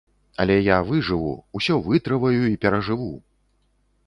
Але 0.43 0.53
я 0.67 0.77
выжыву, 0.87 1.33
усё 1.59 1.77
вытрываю 1.89 2.41
і 2.53 2.59
перажыву! 2.65 3.13